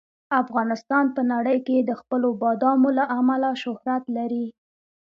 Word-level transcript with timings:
افغانستان 0.41 1.05
په 1.15 1.21
نړۍ 1.31 1.57
کې 1.67 1.77
د 1.79 1.91
خپلو 1.99 2.27
بادامو 2.41 2.89
له 2.97 3.05
امله 3.19 3.49
شهرت 3.63 4.03
لري. 4.17 4.45